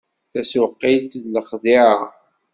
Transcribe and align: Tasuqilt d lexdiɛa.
Tasuqilt 0.31 1.13
d 1.23 1.25
lexdiɛa. 1.33 1.99